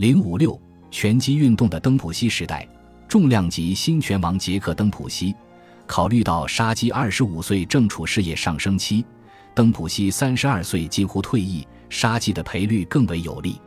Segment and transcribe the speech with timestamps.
[0.00, 0.58] 零五六
[0.90, 2.66] 拳击运动的登普西时代，
[3.06, 5.36] 重量级新拳王杰克·登普西，
[5.86, 9.04] 考虑到沙基二十五岁正处事业上升期，
[9.54, 13.60] 登普西三十二岁几乎退役，杀鸡的赔率更为有利。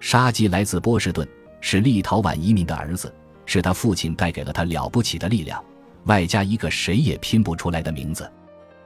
[0.00, 1.26] 杀鸡来自波士顿，
[1.62, 3.10] 是立陶宛移民的儿子，
[3.46, 5.64] 是他父亲带给了他了不起的力量，
[6.04, 8.30] 外加一个谁也拼不出来的名字。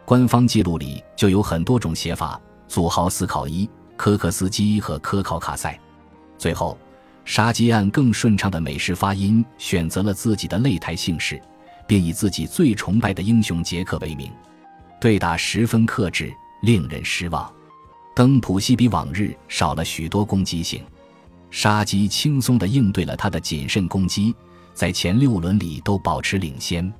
[0.04, 5.76] 官方记录里就有很多种写法：祖豪斯考伊、科克斯基和科考卡塞。
[6.36, 6.76] 最后，
[7.24, 11.40] 杀鸡按更顺畅的美式发音选择了自己的擂台姓氏，
[11.86, 14.30] 并以自己最崇拜的英雄杰克为名。
[15.00, 17.50] 对打十分克制，令人失望。
[18.14, 20.82] 登普西比往日少了许多攻击性，
[21.50, 24.34] 杀鸡轻松地应对了他的谨慎攻击，
[24.72, 26.92] 在前六轮里都保持领先。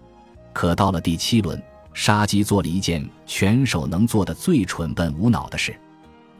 [0.53, 1.63] 可到了第七轮。
[1.97, 5.73] 杀鸡做了一件拳手能做的最蠢笨无脑的事。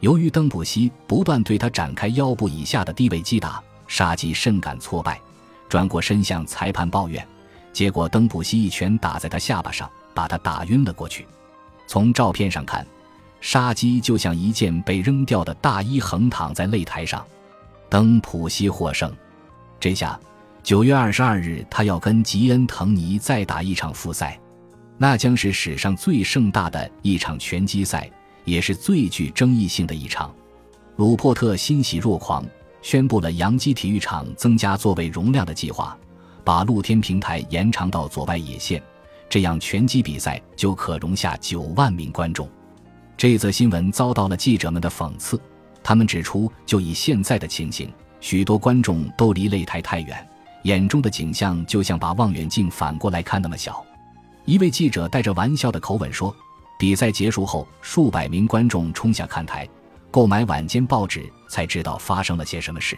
[0.01, 5.19] 由于登普西不断对他展开腰部以下的低位击打，沙基甚感挫败，
[5.69, 7.25] 转过身向裁判抱怨。
[7.73, 11.27] 结果，登普西一拳打在他下巴上，把他打晕了过去。
[11.87, 12.85] 从照片上看，
[13.41, 17.25] 沙基就像一件被扔掉的大衣，横躺在擂台上。
[17.89, 19.13] 登普西获胜。
[19.79, 20.19] 这下，
[20.63, 24.39] 九月二十二日，他要跟吉恩·滕尼再打一场复赛。
[24.97, 28.09] 那将是史上最盛大的一场拳击赛，
[28.45, 30.33] 也是最具争议性的一场。
[30.95, 32.45] 鲁珀特欣喜若狂，
[32.85, 35.97] 宣布了洋基体育场增加座位容量的计划，
[36.43, 38.79] 把露天平台延长到左外野线，
[39.27, 42.47] 这样拳击比赛就可容下九万名观众。
[43.17, 45.41] 这则新闻遭到了记者们的讽刺，
[45.81, 50.27] 他们指出，就以现在的情形，许多观众都离擂台太远，
[50.61, 53.83] 眼中的景象就像把望远镜反过来看那么小。
[54.45, 56.31] 一位记者带着玩笑的口吻说
[56.77, 59.67] ：“比赛结束后，数百名观众冲下看台，
[60.15, 62.97] 购买晚间报纸，才知道发生了些什么事。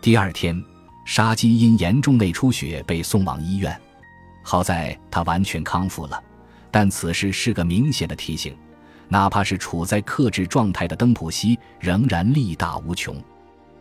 [0.00, 0.58] 第二天，
[1.04, 3.78] 沙基因严重内出血被送往医院，
[4.42, 6.18] 好在他完全康复了。
[6.70, 8.56] 但此事是个明显的提醒，
[9.06, 13.22] 哪怕是处在克制状态的登普西，仍然力大无穷。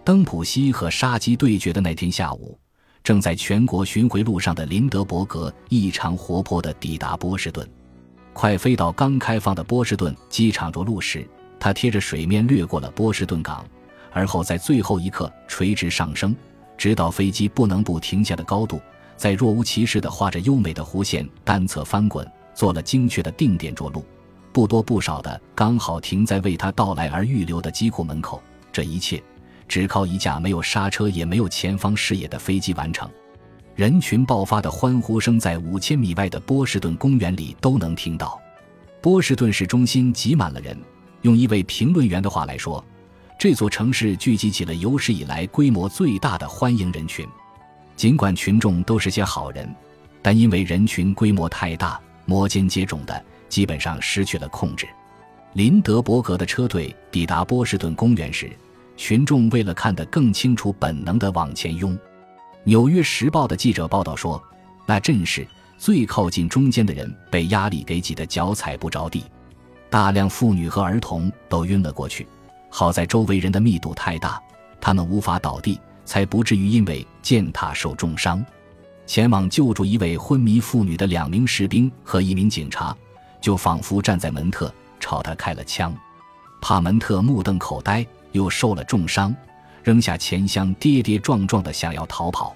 [0.03, 2.59] 登普西和沙基对决的那天下午。”
[3.01, 7.65] 正在全国巡回路上的林德伯格异常活泼地抵达波士顿，
[8.33, 11.25] 快飞到刚开放的波士顿机场着陆时，
[11.59, 13.65] 他贴着水面掠过了波士顿港，
[14.11, 16.35] 而后在最后一刻垂直上升，
[16.77, 18.81] 直到飞机不能不停下的高度，
[19.15, 24.05] 在若无其事地画着优美的弧线单侧翻滚，做了精确的定点着陆，
[24.51, 28.41] 不多不少的刚好停在为他到来而预留的机库门口。
[28.71, 29.21] 这一切。
[29.67, 33.09] 只靠一架没有刹车也没有前方视野的飞机完成，
[33.73, 38.39] 人群爆发的欢呼声在五千米外的波士顿公园里都能听到。
[39.01, 40.77] 波士顿市中心挤满了人，
[41.25, 42.85] 用一位评论员的话来说，
[43.39, 47.27] 这座城市聚集起了有史以来规模最大的欢迎人群。
[47.95, 49.67] 尽管群众都是些好人，
[50.21, 54.87] 但因为人群规模太大，摩肩接踵的，基本上失去了控制。
[55.53, 58.51] 林德伯格的车队抵达波士顿公园时。
[58.97, 61.93] 群众为了看得更清楚，本能地往前拥。
[62.63, 64.41] 《纽约时报》的记者报道说，
[64.85, 65.45] 那阵势
[65.77, 69.25] 最靠近中间的人被压力给挤得脚踩不着地，
[69.89, 72.27] 大量妇女和儿童都晕了过去。
[72.69, 74.41] 好在周围人的密度太大，
[74.81, 78.45] 他们无法倒地，才不至于因为践踏受重伤。
[79.05, 82.95] 前往救助一位昏迷妇女的两名士兵和一名警察，
[83.39, 85.93] 就仿佛站在门特，朝他开了枪。
[86.61, 88.05] 帕门特目瞪口呆。
[88.31, 89.33] 又受了重伤，
[89.81, 92.53] 扔下钱箱，跌跌撞撞的想要逃跑。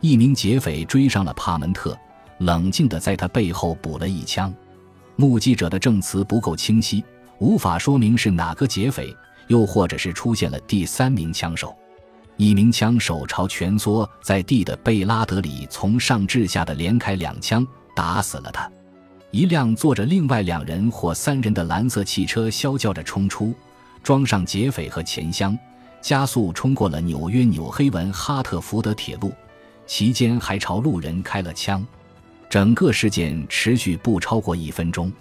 [0.00, 1.98] 一名劫匪追上了帕门特，
[2.38, 4.54] 冷静的在他背后补了一枪。
[5.20, 7.02] 目击者的证词不够清晰，
[7.38, 9.12] 无法说明是哪个劫匪，
[9.48, 11.74] 又或者是出现了第三名枪手。
[12.36, 18.70] 一名枪手朝蜷缩在地的贝拉德里从上至下的连开两枪，打死了他。
[19.32, 23.52] 一辆坐着另外两人或三人的蓝色汽车啸叫着冲出。
[24.04, 25.58] 装上劫匪和钱箱，
[26.00, 29.32] 加速冲过了纽约纽黑文哈特福德铁路，
[29.84, 31.84] 期间还朝路人开了枪。
[32.48, 35.12] 整个事件持续不超过一分钟，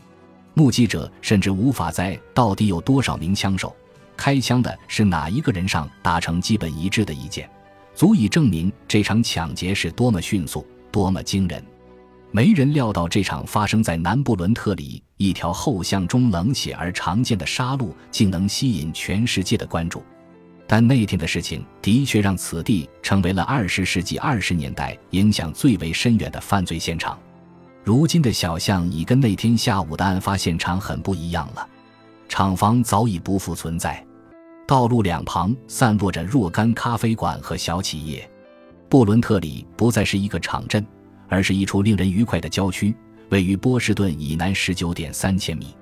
[0.53, 3.75] 目击者甚至无法在到底有多少名枪手、
[4.15, 7.49] 开枪的是哪一个人上达成基本一致的意见，
[7.93, 11.61] 足以证明这场抢劫是多么迅速、多么惊人。
[12.31, 20.01] 没人料到这场发生在南布伦特里一条后巷中冷血而常见的杀戮，竟能吸引全世界的关注。
[20.67, 27.17] 但那天的事情的确让此地成为了二十世纪二十年代影响最为深远的犯罪现场。
[27.83, 31.65] 如今的小巷已跟那天下午的案发现场很不一样了，
[32.27, 34.05] 厂房早已不复存在。
[34.67, 38.29] 道路两旁散落着若干咖啡馆和小企业。
[38.89, 40.85] 布伦特里不再是一个场镇，
[41.29, 42.93] 而是一处令人愉快的郊区，
[43.29, 45.73] 位于波士顿以南十九点三千米。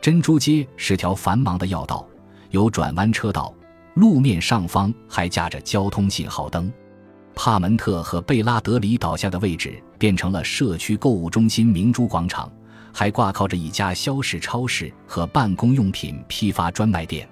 [0.00, 2.08] 珍珠街是条繁忙的要道，
[2.50, 3.54] 有转弯车道，
[3.94, 6.72] 路面上方还架着交通信号灯。
[7.34, 12.50] 帕门特和贝拉德里倒下的位置变成了社区购物中心明珠广场，
[12.92, 17.28] 还挂靠着一家肖氏超市和办公用品批发专卖店。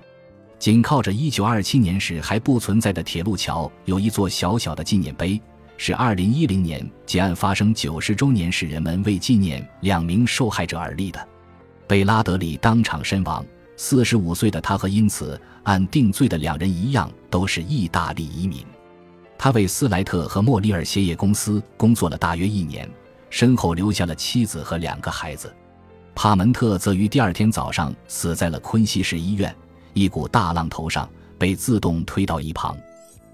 [0.58, 5.40] 紧靠着1927年时还不存在的铁路桥，有一座小小的纪念碑，
[5.76, 11.28] 是2010年劫案发生90周年时人们为纪念两名受害者而立的。
[11.86, 13.44] 贝拉德里当场身亡。
[13.80, 18.62] 45岁的他和因此按定罪的两人一样，都是意大利移民。
[19.38, 22.86] 他为斯莱特和莫里尔鞋业公司工作了大约一年，
[23.30, 25.50] 身后留下了妻子和两个孩子。
[26.14, 29.54] 帕门特则于第二天早上死在了昆西市医院。
[29.94, 32.76] 一股大浪头上被自动推到一旁，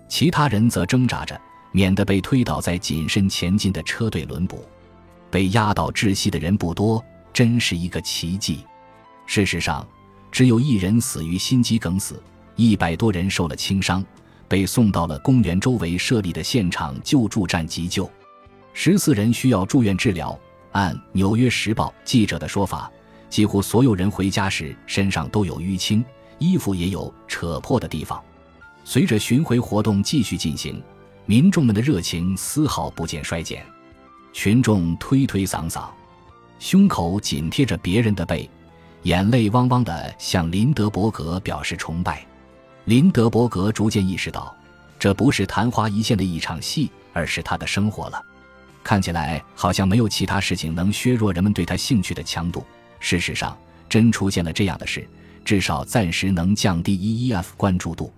[0.08, 1.38] 其他人则挣扎着，
[1.72, 4.64] 免得被推倒在谨慎前进的车队轮补。
[5.28, 8.64] 被压倒窒息的人不多，真是一个奇迹。
[9.26, 9.84] 事实上，
[10.36, 12.22] 只有一人死于心肌梗死，
[12.56, 14.04] 一百多人受了轻伤，
[14.46, 18.06] 被送到了公园周围设立的现场救助站急救。
[18.74, 20.38] 十四人需要住院治疗。
[20.72, 22.92] 按《纽约时报》记者的说法，
[23.30, 26.04] 几乎所有人回家时身上都有淤青。
[26.38, 28.22] 衣服也有扯破的地方。
[28.84, 30.82] 随着巡回活动继续进行，
[31.24, 33.64] 民众们的热情丝毫不见衰减。
[34.34, 35.88] 群众推推搡搡，
[36.58, 38.46] 胸口紧贴着别人的背，
[39.06, 42.26] 眼泪汪汪地向林德伯格表示崇拜。
[42.86, 44.52] 林德伯格逐渐意识到，
[44.98, 48.20] 这不是昙花一现的一场戏，而是他的生活了。
[48.82, 52.66] 看起来好像没有其他事情能削弱人们对他兴趣的强度。
[52.98, 53.56] 事实上，
[53.88, 55.08] 真出现了这样的事。
[55.44, 58.12] 至少暂时能降低 EEF 关注度。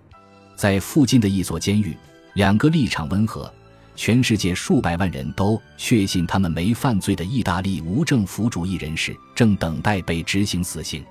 [0.55, 1.95] 在附近的一所监狱，
[2.33, 3.53] 两个立场温和、
[4.01, 11.03] 全世界数百万人都确信他们没犯罪的意大利无政府主义人士正等待被执行死刑。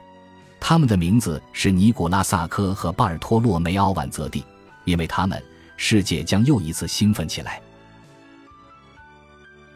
[0.59, 4.43] 他们的名字是尼古拉萨科和巴尔托洛梅奥万泽蒂。
[4.87, 5.39] 因为他们，
[5.77, 7.61] 世界将又一次兴奋起来。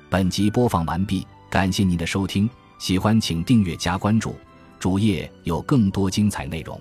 [0.09, 2.49] 本集播放完毕，感谢您的收听，
[2.79, 4.35] 喜欢请订阅加关注。
[4.81, 6.81] 主页有更多精彩内容。